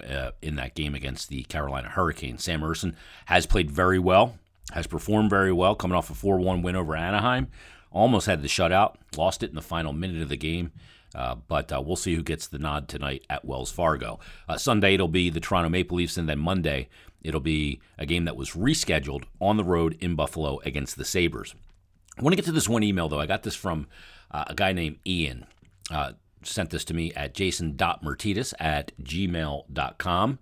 uh, 0.09 0.31
in 0.41 0.57
that 0.57 0.75
game 0.75 0.95
against 0.95 1.29
the 1.29 1.43
Carolina 1.45 1.89
Hurricanes. 1.89 2.43
Sam 2.43 2.63
Ersson 2.63 2.95
has 3.27 3.47
played 3.47 3.71
very 3.71 3.99
well, 3.99 4.39
has 4.73 4.87
performed 4.87 5.31
very 5.31 5.53
well, 5.53 5.75
coming 5.75 5.97
off 5.97 6.11
a 6.11 6.15
4 6.15 6.39
1 6.39 6.63
win 6.63 6.77
over 6.77 6.97
Anaheim. 6.97 7.49
Almost 7.93 8.27
had 8.27 8.43
the 8.43 8.49
shutout, 8.49 8.97
lost 9.17 9.43
it 9.43 9.51
in 9.51 9.55
the 9.55 9.63
final 9.63 9.93
minute 9.93 10.23
of 10.23 10.29
the 10.29 10.37
game. 10.37 10.73
Uh, 11.15 11.35
but 11.47 11.71
uh, 11.71 11.83
we'll 11.85 11.97
see 11.97 12.15
who 12.15 12.23
gets 12.23 12.47
the 12.47 12.59
nod 12.59 12.89
tonight 12.89 13.25
at 13.29 13.45
Wells 13.45 13.71
Fargo. 13.71 14.19
Uh, 14.49 14.57
Sunday, 14.57 14.95
it'll 14.95 15.09
be 15.09 15.29
the 15.29 15.41
Toronto 15.41 15.69
Maple 15.69 15.99
Leafs, 15.99 16.17
and 16.17 16.29
then 16.29 16.39
Monday, 16.39 16.89
it'll 17.21 17.41
be 17.41 17.81
a 17.99 18.07
game 18.07 18.25
that 18.25 18.37
was 18.37 18.53
rescheduled 18.53 19.25
on 19.41 19.57
the 19.57 19.65
road 19.65 19.97
in 20.01 20.15
Buffalo 20.15 20.59
against 20.65 20.97
the 20.97 21.05
Sabres. 21.05 21.55
I 22.19 22.23
want 22.23 22.33
to 22.33 22.37
get 22.37 22.47
to 22.47 22.53
this 22.53 22.69
one 22.69 22.83
email, 22.83 23.09
though. 23.09 23.21
I 23.21 23.27
got 23.27 23.43
this 23.43 23.55
from 23.55 23.89
uh, 24.31 24.45
a 24.49 24.55
guy 24.55 24.73
named 24.73 24.99
Ian. 25.07 25.47
Uh, 25.91 26.13
sent 26.43 26.71
this 26.71 26.85
to 26.87 26.95
me 26.95 27.13
at 27.15 27.35
jason.myrtetus 27.35 28.55
at 28.59 28.93
gmail.com. 29.03 30.39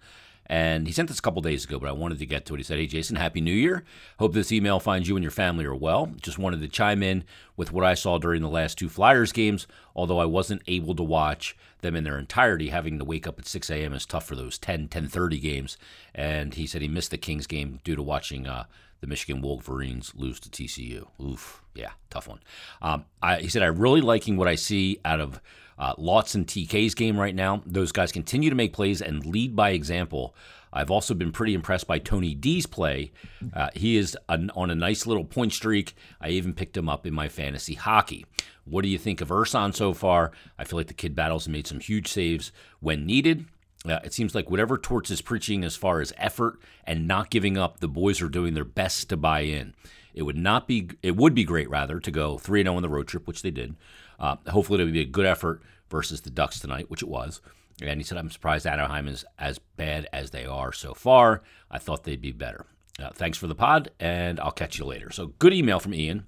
And 0.51 0.89
he 0.89 0.93
sent 0.93 1.09
this 1.09 1.21
a 1.21 1.23
couple 1.23 1.41
days 1.43 1.65
ago, 1.65 1.79
but 1.79 1.89
I 1.89 1.93
wanted 1.93 2.19
to 2.19 2.27
get 2.27 2.45
to 2.47 2.55
it. 2.55 2.59
He 2.59 2.65
said, 2.65 2.79
Hey, 2.79 2.89
Jason, 2.89 3.15
Happy 3.15 3.41
New 3.41 3.53
Year. 3.53 3.85
Hope 4.19 4.33
this 4.33 4.51
email 4.51 4.81
finds 4.81 5.09
you 5.09 5.15
and 5.15 5.23
your 5.23 5.31
family 5.31 5.65
are 5.65 5.77
well. 5.77 6.11
Just 6.21 6.41
wanted 6.41 6.61
to 6.61 6.67
chime 6.67 7.05
in 7.05 7.23
with 7.57 7.71
what 7.71 7.85
I 7.85 7.95
saw 7.95 8.19
during 8.19 8.43
the 8.43 8.49
last 8.49 8.77
two 8.77 8.89
Flyers 8.89 9.31
games, 9.31 9.69
although 9.95 10.19
I 10.19 10.25
wasn't 10.25 10.63
able 10.67 10.97
to 10.97 11.05
watch 11.05 11.57
them 11.83 11.97
in 11.97 12.05
their 12.05 12.19
entirety. 12.19 12.69
Having 12.69 12.99
to 12.99 13.05
wake 13.05 13.27
up 13.27 13.39
at 13.39 13.47
6 13.47 13.71
a.m. 13.71 13.93
is 13.93 14.07
tough 14.07 14.27
for 14.27 14.37
those 14.37 14.59
10, 14.59 14.89
10.30 14.89 15.41
games. 15.41 15.77
And 16.15 16.55
he 16.55 16.67
said 16.67 16.83
he 16.83 16.89
missed 16.89 17.11
the 17.11 17.19
Kings 17.19 17.47
game 17.47 17.81
due 17.85 17.97
to 17.97 18.03
watching 18.03 18.47
uh, 18.47 18.65
the 19.01 19.07
Michigan 19.07 19.43
Wolverines 19.43 20.13
lose 20.15 20.41
to 20.41 20.49
TCU. 20.49 21.07
Oof, 21.21 21.63
yeah, 21.75 21.93
tough 22.11 22.29
one. 22.29 22.41
Um, 22.83 23.05
I, 23.23 23.37
he 23.37 23.49
said, 23.49 23.63
I'm 23.63 23.79
really 23.79 24.01
liking 24.01 24.37
what 24.37 24.49
I 24.49 24.55
see 24.55 24.99
out 25.05 25.21
of 25.21 25.41
uh, 25.79 25.95
and 25.97 26.47
TK's 26.47 26.95
game 26.95 27.19
right 27.19 27.35
now. 27.35 27.63
Those 27.65 27.91
guys 27.91 28.13
continue 28.13 28.51
to 28.51 28.57
make 28.57 28.75
plays 28.75 29.01
and 29.01 29.25
lead 29.25 29.57
by 29.57 29.71
example. 29.71 30.35
I've 30.73 30.91
also 30.91 31.15
been 31.15 31.33
pretty 31.33 31.55
impressed 31.55 31.87
by 31.87 31.99
Tony 31.99 32.35
D's 32.35 32.67
play. 32.67 33.13
Uh, 33.53 33.71
he 33.75 33.97
is 33.97 34.17
an, 34.29 34.51
on 34.55 34.71
a 34.71 34.75
nice 34.75 35.07
little 35.07 35.25
point 35.25 35.53
streak. 35.53 35.97
I 36.21 36.29
even 36.29 36.53
picked 36.53 36.77
him 36.77 36.89
up 36.89 37.07
in 37.07 37.15
my 37.15 37.29
fantasy 37.29 37.75
hockey. 37.75 38.27
What 38.71 38.83
do 38.83 38.89
you 38.89 38.99
think 38.99 39.21
of 39.21 39.29
Ersson 39.29 39.75
so 39.75 39.93
far? 39.93 40.31
I 40.59 40.65
feel 40.65 40.79
like 40.79 40.87
the 40.87 40.95
kid 40.95 41.15
battles 41.15 41.47
and 41.47 41.53
made 41.53 41.67
some 41.67 41.81
huge 41.81 42.07
saves 42.09 42.53
when 42.79 43.05
needed. 43.05 43.47
Uh, 43.87 43.99
it 44.05 44.13
seems 44.13 44.35
like 44.35 44.51
whatever 44.51 44.79
Torts 44.79 45.11
is 45.11 45.23
preaching 45.23 45.65
as 45.65 45.75
far 45.75 46.01
as 46.01 46.13
effort 46.17 46.61
and 46.85 47.09
not 47.09 47.31
giving 47.31 47.59
up, 47.59 47.81
the 47.81 47.89
boys 47.89 48.23
are 48.23 48.29
doing 48.29 48.55
their 48.55 48.65
best 48.65 49.09
to 49.09 49.17
buy 49.17 49.41
in. 49.41 49.75
It 50.15 50.23
would 50.23 50.37
not 50.37 50.69
be. 50.69 50.91
It 51.03 51.17
would 51.17 51.35
be 51.35 51.45
great 51.45 51.71
rather 51.71 51.99
to 52.01 52.11
go 52.11 52.37
three 52.39 52.63
zero 52.63 52.77
on 52.77 52.83
the 52.83 52.89
road 52.89 53.09
trip, 53.09 53.27
which 53.27 53.43
they 53.43 53.51
did. 53.51 53.77
Uh, 54.19 54.37
hopefully, 54.49 54.81
it 54.81 54.85
would 54.85 54.93
be 54.93 55.01
a 55.01 55.07
good 55.07 55.27
effort 55.27 55.63
versus 55.89 56.21
the 56.21 56.31
Ducks 56.31 56.61
tonight, 56.61 56.91
which 56.91 57.03
it 57.03 57.09
was. 57.09 57.41
And 57.83 57.99
he 57.99 58.05
said, 58.05 58.19
I'm 58.19 58.31
surprised 58.31 58.67
Anaheim 58.67 59.09
is 59.09 59.25
as 59.39 59.59
bad 59.59 60.07
as 60.13 60.31
they 60.31 60.45
are 60.45 60.73
so 60.73 60.93
far. 60.93 61.43
I 61.71 61.79
thought 61.79 62.05
they'd 62.05 62.21
be 62.21 62.33
better. 62.33 62.67
Uh, 62.99 63.11
thanks 63.15 63.39
for 63.39 63.47
the 63.47 63.55
pod, 63.55 63.91
and 63.99 64.39
I'll 64.39 64.51
catch 64.51 64.79
you 64.79 64.85
later. 64.85 65.11
So, 65.11 65.29
good 65.39 65.55
email 65.55 65.81
from 65.81 65.95
Ian. 65.95 66.27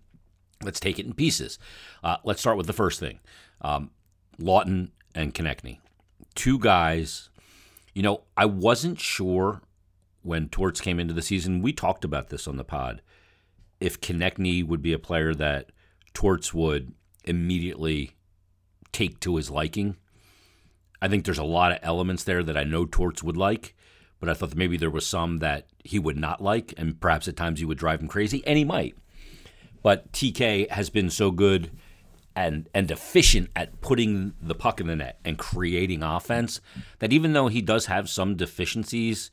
Let's 0.63 0.81
take 0.81 0.99
it 0.99 1.07
in 1.07 1.15
pieces. 1.15 1.59
Uh, 2.03 2.17
let's 2.25 2.41
start 2.41 2.57
with 2.57 2.67
the 2.67 2.73
first 2.73 3.01
thing 3.01 3.21
um, 3.61 3.91
Laughton 4.39 4.91
and 5.15 5.35
Konecny. 5.35 5.79
Two 6.35 6.59
guys, 6.59 7.29
you 7.95 8.03
know, 8.03 8.23
I 8.37 8.47
wasn't 8.47 9.01
sure 9.01 9.63
when 10.23 10.49
Torts 10.49 10.81
came 10.81 10.99
into 10.99 11.15
the 11.15 11.23
season. 11.23 11.63
We 11.63 11.73
talked 11.73 12.05
about 12.05 12.29
this 12.29 12.47
on 12.47 12.57
the 12.57 12.65
pod. 12.65 13.03
If 13.81 14.01
Konecny 14.01 14.65
would 14.65 14.81
be 14.81 14.93
a 14.93 14.99
player 14.99 15.35
that 15.35 15.71
Torts 16.15 16.55
would 16.55 16.95
immediately 17.25 18.13
take 18.93 19.21
to 19.21 19.37
his 19.37 19.51
liking. 19.51 19.97
I 21.01 21.09
think 21.09 21.25
there's 21.25 21.39
a 21.39 21.45
lot 21.45 21.73
of 21.73 21.79
elements 21.83 22.25
there 22.25 22.43
that 22.43 22.57
I 22.57 22.65
know 22.65 22.85
Torts 22.85 23.23
would 23.23 23.37
like, 23.37 23.75
but 24.21 24.29
I 24.29 24.35
thought 24.35 24.55
maybe 24.55 24.77
there 24.77 24.91
was 24.91 25.07
some 25.07 25.41
that 25.41 25.67
he 25.83 25.99
would 25.99 26.17
not 26.17 26.41
like, 26.41 26.75
and 26.77 27.01
perhaps 27.01 27.27
at 27.27 27.37
times 27.37 27.59
he 27.59 27.65
would 27.65 27.79
drive 27.79 28.01
him 28.01 28.09
crazy, 28.09 28.47
and 28.47 28.57
he 28.57 28.65
might. 28.65 28.95
But 29.83 30.13
TK 30.13 30.71
has 30.71 30.91
been 30.91 31.11
so 31.11 31.31
good 31.31 31.71
and 32.35 32.69
and 32.75 32.91
efficient 32.91 33.51
at 33.55 33.81
putting 33.81 34.35
the 34.41 34.55
puck 34.55 34.81
in 34.81 34.87
the 34.87 34.97
net 34.97 35.19
and 35.25 35.39
creating 35.39 36.03
offense 36.03 36.61
that 36.99 37.13
even 37.13 37.35
though 37.35 37.49
he 37.49 37.61
does 37.61 37.87
have 37.87 38.09
some 38.09 38.37
deficiencies 38.37 39.31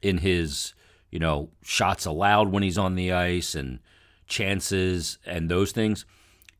in 0.00 0.18
his 0.18 0.72
you 1.10 1.18
know 1.18 1.50
shots 1.62 2.06
allowed 2.06 2.50
when 2.50 2.62
he's 2.62 2.78
on 2.78 2.94
the 2.94 3.12
ice 3.12 3.54
and 3.54 3.78
chances 4.26 5.18
and 5.26 5.50
those 5.50 5.70
things 5.72 6.06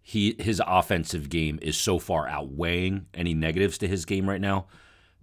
he 0.02 0.34
his 0.38 0.60
offensive 0.66 1.28
game 1.28 1.58
is 1.62 1.76
so 1.76 1.98
far 1.98 2.28
outweighing 2.28 3.06
any 3.14 3.32
negatives 3.32 3.78
to 3.78 3.88
his 3.88 4.04
game 4.04 4.28
right 4.28 4.40
now 4.40 4.66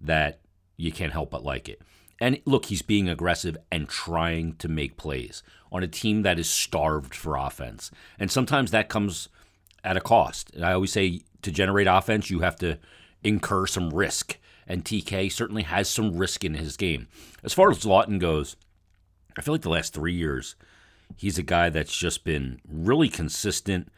that 0.01 0.39
you 0.77 0.91
can't 0.91 1.11
help 1.11 1.31
but 1.31 1.43
like 1.43 1.67
it. 1.67 1.81
And 2.19 2.41
look, 2.45 2.65
he's 2.65 2.81
being 2.81 3.07
aggressive 3.07 3.57
and 3.71 3.87
trying 3.87 4.55
to 4.55 4.67
make 4.67 4.97
plays 4.97 5.43
on 5.71 5.83
a 5.83 5.87
team 5.87 6.23
that 6.23 6.39
is 6.39 6.49
starved 6.49 7.13
for 7.13 7.35
offense. 7.35 7.91
And 8.17 8.31
sometimes 8.31 8.71
that 8.71 8.89
comes 8.89 9.29
at 9.83 9.97
a 9.97 10.01
cost. 10.01 10.51
And 10.55 10.65
I 10.65 10.73
always 10.73 10.91
say 10.91 11.21
to 11.43 11.51
generate 11.51 11.87
offense, 11.87 12.29
you 12.29 12.39
have 12.39 12.55
to 12.57 12.79
incur 13.23 13.67
some 13.67 13.91
risk. 13.91 14.37
And 14.65 14.83
TK 14.83 15.31
certainly 15.31 15.63
has 15.63 15.87
some 15.87 16.17
risk 16.17 16.43
in 16.43 16.55
his 16.55 16.75
game. 16.75 17.07
As 17.43 17.53
far 17.53 17.69
as 17.69 17.79
Laughton 17.79 18.19
goes, 18.19 18.55
I 19.37 19.41
feel 19.41 19.53
like 19.53 19.61
the 19.61 19.69
last 19.69 19.93
three 19.93 20.13
years, 20.13 20.55
he's 21.15 21.37
a 21.37 21.43
guy 21.43 21.69
that's 21.69 21.95
just 21.95 22.23
been 22.23 22.59
really 22.67 23.09
consistent 23.09 23.89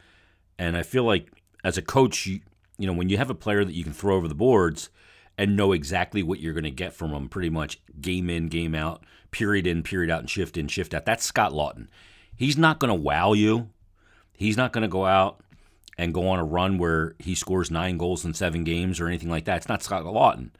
and 0.60 0.76
I 0.76 0.82
feel 0.82 1.04
like 1.04 1.32
as 1.64 1.78
a 1.78 1.82
coach, 1.82 2.26
you, 2.26 2.40
you 2.76 2.86
know, 2.86 2.92
when 2.92 3.08
you 3.08 3.16
have 3.16 3.30
a 3.30 3.34
player 3.34 3.64
that 3.64 3.72
you 3.72 3.82
can 3.82 3.94
throw 3.94 4.16
over 4.16 4.28
the 4.28 4.34
boards 4.34 4.90
and 5.40 5.56
know 5.56 5.72
exactly 5.72 6.22
what 6.22 6.38
you're 6.38 6.52
going 6.52 6.64
to 6.64 6.70
get 6.70 6.92
from 6.92 7.12
them 7.12 7.26
pretty 7.26 7.48
much 7.48 7.80
game 7.98 8.28
in, 8.28 8.48
game 8.48 8.74
out, 8.74 9.02
period 9.30 9.66
in, 9.66 9.82
period 9.82 10.10
out, 10.10 10.20
and 10.20 10.28
shift 10.28 10.58
in, 10.58 10.68
shift 10.68 10.92
out. 10.92 11.06
That's 11.06 11.24
Scott 11.24 11.52
Laughton. 11.52 11.88
He's 12.36 12.58
not 12.58 12.78
going 12.78 12.90
to 12.90 12.94
wow 12.94 13.32
you. 13.32 13.70
He's 14.34 14.58
not 14.58 14.70
going 14.70 14.82
to 14.82 14.88
go 14.88 15.06
out 15.06 15.40
and 15.96 16.12
go 16.12 16.28
on 16.28 16.38
a 16.38 16.44
run 16.44 16.76
where 16.76 17.14
he 17.18 17.34
scores 17.34 17.70
nine 17.70 17.96
goals 17.96 18.22
in 18.22 18.34
seven 18.34 18.64
games 18.64 19.00
or 19.00 19.06
anything 19.06 19.30
like 19.30 19.46
that. 19.46 19.56
It's 19.56 19.68
not 19.68 19.82
Scott 19.82 20.04
Laughton. 20.04 20.50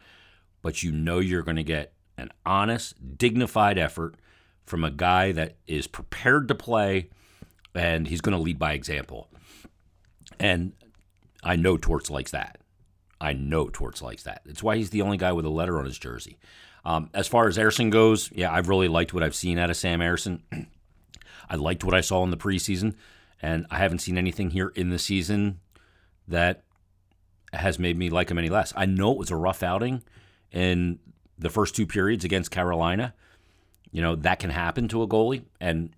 But 0.63 0.83
you 0.83 0.93
know 0.93 1.19
you're 1.19 1.43
going 1.43 1.59
to 1.59 1.63
get 1.63 1.93
an 2.17 2.31
honest, 2.47 3.19
dignified 3.19 3.77
effort 3.77 4.15
from 4.65 4.83
a 4.83 4.91
guy 4.91 5.31
that 5.33 5.57
is 5.67 5.87
prepared 5.87 6.49
to 6.49 6.55
play 6.55 7.11
and 7.75 8.09
he's 8.09 8.23
going 8.23 8.37
to 8.37 8.43
lead 8.43 8.59
by 8.59 8.73
example. 8.73 9.29
And 10.39 10.73
I 11.45 11.57
know 11.57 11.77
Torts 11.77 12.09
likes 12.09 12.31
that. 12.31 12.60
I 13.21 13.35
know 13.35 13.69
Torts 13.69 14.01
likes 14.01 14.23
that. 14.23 14.43
It's 14.47 14.63
why 14.63 14.77
he's 14.77 14.91
the 14.91 15.03
only 15.03 15.17
guy 15.17 15.33
with 15.33 15.45
a 15.45 15.51
letter 15.51 15.79
on 15.79 15.85
his 15.85 15.99
jersey. 15.99 16.39
Um, 16.85 17.11
as 17.13 17.29
far 17.29 17.47
as 17.47 17.59
Ersson 17.59 17.91
goes, 17.91 18.31
yeah, 18.33 18.53
I've 18.53 18.69
really 18.69 18.89
liked 18.89 19.13
what 19.13 19.23
I've 19.23 19.35
seen 19.35 19.59
out 19.59 19.71
of 19.71 19.77
Sam 19.77 20.01
Ersson. 20.01 20.41
I 21.51 21.57
liked 21.57 21.85
what 21.85 21.95
I 21.95 22.01
saw 22.01 22.25
in 22.25 22.31
the 22.31 22.37
preseason, 22.37 22.95
and 23.43 23.67
I 23.71 23.79
haven't 23.79 23.99
seen 23.99 24.17
anything 24.17 24.51
here 24.51 24.73
in 24.75 24.91
the 24.91 24.99
season 24.99 25.61
that 26.29 26.63
has 27.53 27.79
made 27.79 27.99
me 27.99 28.09
like 28.09 28.31
him 28.31 28.39
any 28.39 28.49
less. 28.49 28.73
I 28.77 28.87
know 28.87 29.13
it 29.13 29.19
was 29.19 29.31
a 29.31 29.37
rough 29.37 29.63
outing 29.63 30.03
in 30.53 31.01
the 31.39 31.51
first 31.51 31.75
two 31.75 31.87
periods 31.87 32.25
against 32.25 32.51
Carolina. 32.51 33.15
You 33.91 34.01
know, 34.01 34.15
that 34.17 34.39
can 34.39 34.51
happen 34.51 34.89
to 34.89 35.03
a 35.03 35.09
goalie, 35.09 35.43
and, 35.61 35.91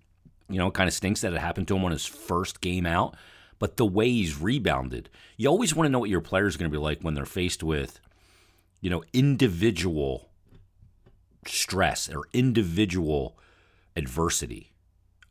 you 0.49 0.57
know, 0.57 0.67
it 0.67 0.73
kind 0.73 0.87
of 0.87 0.93
stinks 0.93 1.21
that 1.21 1.33
it 1.33 1.39
happened 1.39 1.67
to 1.69 1.75
him 1.75 1.85
on 1.85 1.91
his 1.91 2.05
first 2.05 2.59
game 2.59 2.85
out 2.85 3.15
but 3.59 3.77
the 3.77 3.85
way 3.85 4.09
he's 4.09 4.39
rebounded, 4.39 5.09
you 5.37 5.49
always 5.49 5.75
want 5.75 5.87
to 5.87 5.91
know 5.91 5.99
what 5.99 6.09
your 6.09 6.21
players 6.21 6.55
are 6.55 6.59
going 6.59 6.71
to 6.71 6.77
be 6.77 6.81
like 6.81 7.01
when 7.01 7.13
they're 7.13 7.25
faced 7.25 7.63
with, 7.63 7.99
you 8.81 8.89
know, 8.89 9.03
individual 9.13 10.29
stress 11.47 12.09
or 12.09 12.23
individual 12.33 13.37
adversity. 13.95 14.73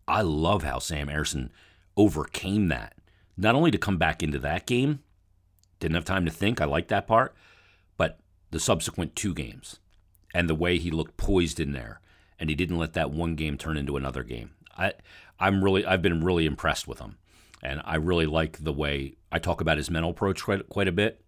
I 0.07 0.23
love 0.23 0.63
how 0.63 0.79
Sam 0.79 1.09
Ersson 1.09 1.51
overcame 1.97 2.69
that. 2.69 2.95
Not 3.37 3.55
only 3.55 3.71
to 3.71 3.79
come 3.79 3.99
back 3.99 4.23
into 4.23 4.39
that 4.41 4.67
game, 4.67 5.01
didn't 5.81 5.95
have 5.95 6.05
time 6.05 6.25
to 6.25 6.31
think. 6.31 6.61
I 6.61 6.65
like 6.65 6.89
that 6.89 7.07
part, 7.07 7.35
but 7.97 8.19
the 8.51 8.61
subsequent 8.61 9.17
two 9.17 9.35
games 9.35 9.79
and 10.35 10.49
the 10.49 10.55
way 10.55 10.79
he 10.79 10.91
looked 10.91 11.17
poised 11.17 11.61
in 11.61 11.73
there, 11.73 12.01
and 12.39 12.49
he 12.49 12.57
didn't 12.57 12.79
let 12.79 12.93
that 12.95 13.11
one 13.11 13.35
game 13.35 13.57
turn 13.57 13.77
into 13.77 13.97
another 13.97 14.23
game. 14.23 14.51
I, 14.77 14.95
I'm 15.39 15.63
really, 15.63 15.85
I've 15.85 16.03
been 16.03 16.25
really 16.25 16.47
impressed 16.47 16.89
with 16.89 16.99
him 16.99 17.17
and 17.63 17.81
I 17.85 17.97
really 17.97 18.27
like 18.27 18.59
the 18.59 18.73
way 18.73 19.15
I 19.31 19.39
talk 19.39 19.61
about 19.61 19.77
his 19.77 19.91
mental 19.91 20.11
approach 20.11 20.43
quite 20.43 20.69
quite 20.69 20.89
a 20.89 20.93
bit. 20.93 21.25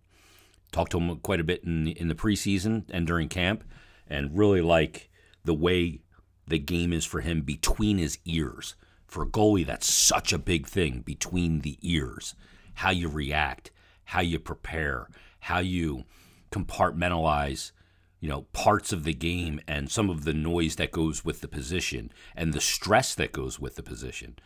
Talked 0.72 0.92
to 0.92 0.98
him 0.98 1.18
quite 1.18 1.40
a 1.40 1.44
bit 1.44 1.62
in 1.64 1.88
in 1.88 2.08
the 2.08 2.14
preseason 2.14 2.84
and 2.90 3.06
during 3.06 3.28
camp, 3.28 3.64
and 4.08 4.36
really 4.36 4.60
like 4.60 5.10
the 5.44 5.54
way 5.54 6.00
the 6.46 6.58
game 6.58 6.92
is 6.92 7.04
for 7.04 7.20
him 7.20 7.42
between 7.42 7.98
his 7.98 8.18
ears. 8.24 8.74
For 9.06 9.22
a 9.22 9.26
goalie, 9.26 9.66
that's 9.66 9.92
such 9.92 10.32
a 10.32 10.38
big 10.38 10.66
thing 10.66 11.00
between 11.00 11.60
the 11.60 11.78
ears. 11.82 12.34
How 12.74 12.90
you 12.90 13.08
react, 13.08 13.70
how 14.04 14.20
you 14.20 14.40
prepare, 14.40 15.08
how 15.40 15.60
you 15.60 16.04
compartmentalize, 16.50 17.70
you 18.18 18.28
know, 18.28 18.42
parts 18.52 18.92
of 18.92 19.04
the 19.04 19.14
game 19.14 19.60
and 19.68 19.90
some 19.90 20.10
of 20.10 20.24
the 20.24 20.34
noise 20.34 20.76
that 20.76 20.90
goes 20.90 21.24
with 21.24 21.40
the 21.40 21.48
position 21.48 22.10
and 22.34 22.52
the 22.52 22.60
stress 22.60 23.14
that 23.14 23.32
goes 23.32 23.60
with 23.60 23.76
the 23.76 23.82
position 23.82 24.36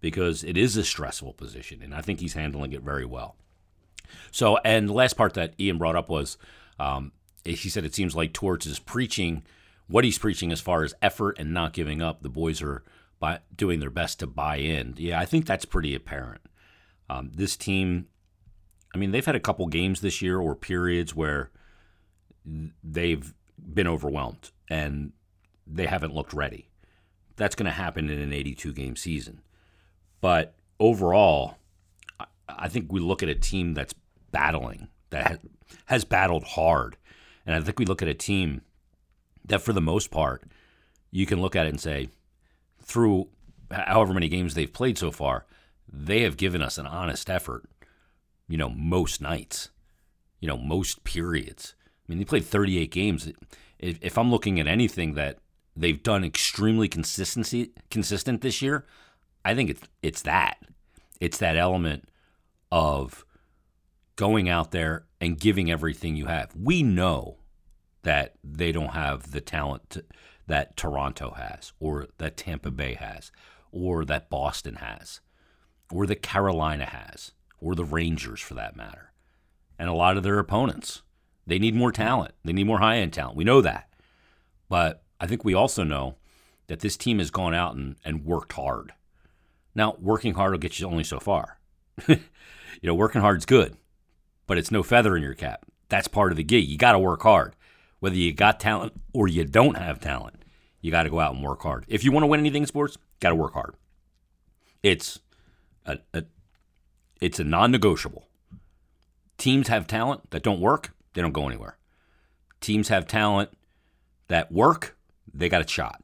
because 0.00 0.44
it 0.44 0.56
is 0.56 0.76
a 0.76 0.84
stressful 0.84 1.34
position, 1.34 1.82
and 1.82 1.94
I 1.94 2.00
think 2.00 2.20
he's 2.20 2.34
handling 2.34 2.72
it 2.72 2.82
very 2.82 3.04
well. 3.04 3.36
So, 4.30 4.58
and 4.58 4.88
the 4.88 4.94
last 4.94 5.16
part 5.16 5.34
that 5.34 5.54
Ian 5.60 5.78
brought 5.78 5.96
up 5.96 6.08
was 6.08 6.38
um, 6.78 7.12
he 7.44 7.68
said 7.68 7.84
it 7.84 7.94
seems 7.94 8.14
like 8.14 8.32
Torts 8.32 8.66
is 8.66 8.78
preaching 8.78 9.42
what 9.86 10.04
he's 10.04 10.18
preaching 10.18 10.52
as 10.52 10.60
far 10.60 10.84
as 10.84 10.94
effort 11.00 11.38
and 11.38 11.52
not 11.52 11.72
giving 11.72 12.02
up. 12.02 12.22
The 12.22 12.28
boys 12.28 12.62
are 12.62 12.84
by, 13.18 13.40
doing 13.54 13.80
their 13.80 13.90
best 13.90 14.20
to 14.20 14.26
buy 14.26 14.56
in. 14.56 14.94
Yeah, 14.96 15.18
I 15.18 15.24
think 15.24 15.46
that's 15.46 15.64
pretty 15.64 15.94
apparent. 15.94 16.42
Um, 17.10 17.30
this 17.34 17.56
team, 17.56 18.06
I 18.94 18.98
mean, 18.98 19.10
they've 19.10 19.24
had 19.24 19.34
a 19.34 19.40
couple 19.40 19.66
games 19.66 20.00
this 20.00 20.20
year 20.20 20.38
or 20.38 20.54
periods 20.54 21.14
where 21.14 21.50
they've 22.84 23.34
been 23.58 23.88
overwhelmed 23.88 24.50
and 24.68 25.12
they 25.66 25.86
haven't 25.86 26.14
looked 26.14 26.32
ready. 26.32 26.68
That's 27.36 27.54
going 27.54 27.66
to 27.66 27.72
happen 27.72 28.10
in 28.10 28.18
an 28.18 28.32
82 28.32 28.72
game 28.72 28.96
season. 28.96 29.40
But 30.20 30.54
overall, 30.80 31.56
I 32.48 32.68
think 32.68 32.92
we 32.92 33.00
look 33.00 33.22
at 33.22 33.28
a 33.28 33.34
team 33.34 33.74
that's 33.74 33.94
battling, 34.32 34.88
that 35.10 35.40
has 35.86 36.04
battled 36.04 36.44
hard. 36.44 36.96
And 37.46 37.54
I 37.54 37.60
think 37.60 37.78
we 37.78 37.86
look 37.86 38.02
at 38.02 38.08
a 38.08 38.14
team 38.14 38.62
that, 39.44 39.62
for 39.62 39.72
the 39.72 39.80
most 39.80 40.10
part, 40.10 40.42
you 41.10 41.26
can 41.26 41.40
look 41.40 41.56
at 41.56 41.66
it 41.66 41.70
and 41.70 41.80
say, 41.80 42.08
through 42.82 43.28
however 43.70 44.14
many 44.14 44.28
games 44.28 44.54
they've 44.54 44.72
played 44.72 44.98
so 44.98 45.10
far, 45.10 45.46
they 45.90 46.22
have 46.22 46.36
given 46.36 46.62
us 46.62 46.78
an 46.78 46.86
honest 46.86 47.30
effort, 47.30 47.64
you 48.48 48.56
know, 48.56 48.68
most 48.68 49.20
nights, 49.20 49.70
you 50.40 50.48
know, 50.48 50.56
most 50.56 51.04
periods. 51.04 51.74
I 51.86 52.12
mean, 52.12 52.18
they 52.18 52.24
played 52.24 52.44
38 52.44 52.90
games. 52.90 53.30
If, 53.78 53.98
if 54.02 54.18
I'm 54.18 54.30
looking 54.30 54.58
at 54.60 54.66
anything 54.66 55.14
that 55.14 55.38
they've 55.76 56.02
done 56.02 56.24
extremely 56.24 56.88
consistency 56.88 57.70
consistent 57.90 58.40
this 58.40 58.60
year, 58.60 58.84
I 59.48 59.54
think 59.54 59.70
it's 59.70 59.82
it's 60.02 60.22
that. 60.22 60.58
It's 61.20 61.38
that 61.38 61.56
element 61.56 62.06
of 62.70 63.24
going 64.16 64.46
out 64.46 64.72
there 64.72 65.06
and 65.22 65.40
giving 65.40 65.70
everything 65.70 66.16
you 66.16 66.26
have. 66.26 66.54
We 66.54 66.82
know 66.82 67.38
that 68.02 68.34
they 68.44 68.72
don't 68.72 68.92
have 68.92 69.32
the 69.32 69.40
talent 69.40 69.88
to, 69.90 70.04
that 70.48 70.76
Toronto 70.76 71.30
has, 71.30 71.72
or 71.80 72.08
that 72.18 72.36
Tampa 72.36 72.70
Bay 72.70 72.92
has, 72.92 73.32
or 73.72 74.04
that 74.04 74.28
Boston 74.28 74.76
has, 74.76 75.20
or 75.90 76.06
that 76.06 76.20
Carolina 76.20 76.84
has, 76.84 77.32
or 77.58 77.74
the 77.74 77.86
Rangers 77.86 78.40
for 78.40 78.52
that 78.52 78.76
matter, 78.76 79.12
and 79.78 79.88
a 79.88 79.94
lot 79.94 80.18
of 80.18 80.24
their 80.24 80.38
opponents. 80.38 81.00
They 81.46 81.58
need 81.58 81.74
more 81.74 81.90
talent. 81.90 82.34
They 82.44 82.52
need 82.52 82.66
more 82.66 82.80
high 82.80 82.98
end 82.98 83.14
talent. 83.14 83.36
We 83.36 83.44
know 83.44 83.62
that. 83.62 83.88
But 84.68 85.04
I 85.18 85.26
think 85.26 85.42
we 85.42 85.54
also 85.54 85.84
know 85.84 86.16
that 86.66 86.80
this 86.80 86.98
team 86.98 87.18
has 87.18 87.30
gone 87.30 87.54
out 87.54 87.74
and, 87.74 87.96
and 88.04 88.26
worked 88.26 88.52
hard. 88.52 88.92
Now, 89.78 89.94
working 90.00 90.34
hard 90.34 90.50
will 90.50 90.58
get 90.58 90.80
you 90.80 90.88
only 90.88 91.04
so 91.04 91.20
far. 91.20 91.60
you 92.08 92.18
know, 92.82 92.96
working 92.96 93.20
hard's 93.20 93.46
good, 93.46 93.76
but 94.48 94.58
it's 94.58 94.72
no 94.72 94.82
feather 94.82 95.16
in 95.16 95.22
your 95.22 95.34
cap. 95.34 95.66
That's 95.88 96.08
part 96.08 96.32
of 96.32 96.36
the 96.36 96.42
gig. 96.42 96.68
You 96.68 96.76
got 96.76 96.92
to 96.92 96.98
work 96.98 97.22
hard. 97.22 97.54
Whether 98.00 98.16
you 98.16 98.32
got 98.32 98.58
talent 98.58 99.00
or 99.12 99.28
you 99.28 99.44
don't 99.44 99.76
have 99.76 100.00
talent, 100.00 100.42
you 100.80 100.90
got 100.90 101.04
to 101.04 101.10
go 101.10 101.20
out 101.20 101.36
and 101.36 101.44
work 101.44 101.62
hard. 101.62 101.84
If 101.86 102.02
you 102.02 102.10
want 102.10 102.24
to 102.24 102.26
win 102.26 102.40
anything 102.40 102.64
in 102.64 102.66
sports, 102.66 102.98
got 103.20 103.28
to 103.28 103.36
work 103.36 103.52
hard. 103.52 103.76
It's 104.82 105.20
a, 105.86 105.98
a 106.12 106.24
it's 107.20 107.38
a 107.38 107.44
non-negotiable. 107.44 108.26
Teams 109.36 109.68
have 109.68 109.86
talent 109.86 110.28
that 110.30 110.42
don't 110.42 110.60
work, 110.60 110.92
they 111.14 111.22
don't 111.22 111.30
go 111.30 111.46
anywhere. 111.46 111.78
Teams 112.60 112.88
have 112.88 113.06
talent 113.06 113.50
that 114.26 114.50
work, 114.50 114.96
they 115.32 115.48
got 115.48 115.64
a 115.64 115.68
shot. 115.68 116.02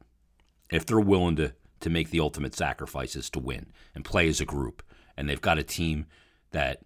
If 0.69 0.85
they're 0.85 0.97
willing 0.97 1.35
to 1.35 1.51
to 1.85 1.89
make 1.91 2.09
the 2.09 2.19
ultimate 2.19 2.55
sacrifices 2.55 3.29
to 3.29 3.37
win 3.37 3.67
and 3.93 4.03
play 4.03 4.27
as 4.27 4.41
a 4.41 4.45
group, 4.45 4.81
and 5.15 5.29
they've 5.29 5.39
got 5.39 5.59
a 5.59 5.63
team 5.63 6.07
that 6.49 6.81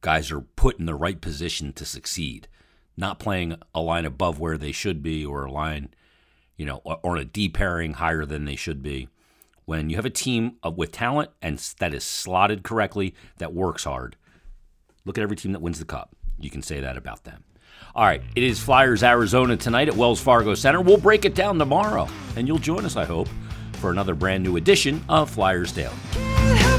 guys 0.00 0.32
are 0.32 0.40
put 0.40 0.78
in 0.78 0.86
the 0.86 0.94
right 0.94 1.20
position 1.20 1.74
to 1.74 1.84
succeed, 1.84 2.48
not 2.96 3.18
playing 3.18 3.54
a 3.74 3.82
line 3.82 4.06
above 4.06 4.40
where 4.40 4.56
they 4.56 4.72
should 4.72 5.02
be 5.02 5.26
or 5.26 5.44
a 5.44 5.52
line, 5.52 5.90
you 6.56 6.64
know, 6.64 6.80
or, 6.84 6.98
or 7.02 7.16
a 7.18 7.24
D 7.26 7.50
pairing 7.50 7.92
higher 7.92 8.24
than 8.24 8.46
they 8.46 8.56
should 8.56 8.82
be. 8.82 9.10
When 9.66 9.90
you 9.90 9.96
have 9.96 10.06
a 10.06 10.10
team 10.10 10.56
with 10.74 10.90
talent 10.90 11.28
and 11.42 11.58
that 11.78 11.92
is 11.92 12.02
slotted 12.02 12.62
correctly, 12.62 13.14
that 13.36 13.52
works 13.52 13.84
hard, 13.84 14.16
look 15.04 15.18
at 15.18 15.22
every 15.22 15.36
team 15.36 15.52
that 15.52 15.60
wins 15.60 15.80
the 15.80 15.84
cup. 15.84 16.16
You 16.38 16.48
can 16.48 16.62
say 16.62 16.80
that 16.80 16.96
about 16.96 17.24
them. 17.24 17.44
All 17.94 18.06
right, 18.06 18.22
it 18.34 18.42
is 18.42 18.58
Flyers 18.58 19.02
Arizona 19.02 19.58
tonight 19.58 19.88
at 19.88 19.96
Wells 19.96 20.18
Fargo 20.18 20.54
Center. 20.54 20.80
We'll 20.80 20.96
break 20.96 21.26
it 21.26 21.34
down 21.34 21.58
tomorrow, 21.58 22.08
and 22.36 22.48
you'll 22.48 22.58
join 22.58 22.86
us, 22.86 22.96
I 22.96 23.04
hope, 23.04 23.28
for 23.80 23.90
another 23.90 24.14
brand 24.14 24.44
new 24.44 24.56
edition 24.56 25.02
of 25.08 25.30
Flyers 25.30 25.72
Daily. 25.72 26.69